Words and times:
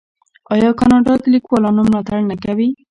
آیا 0.53 0.69
کاناډا 0.79 1.13
د 1.19 1.23
لیکوالانو 1.33 1.81
ملاتړ 1.87 2.19
نه 2.29 2.35
کوي؟ 2.43 2.67